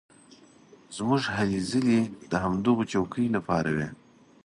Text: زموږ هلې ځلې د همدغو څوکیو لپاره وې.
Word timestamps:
زموږ 0.95 1.21
هلې 1.35 1.59
ځلې 1.71 1.99
د 2.31 2.33
همدغو 2.43 2.83
څوکیو 2.91 3.33
لپاره 3.37 3.69
وې. 3.75 3.87